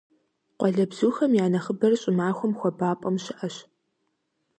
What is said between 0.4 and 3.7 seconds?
Къуалэбзухэм я нэхъыбэр щӀымахуэм хуабапӀэм щыӀэщ.